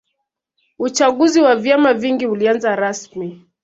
[0.79, 3.45] uchaguzi wa vyama vingi ulianza rasimi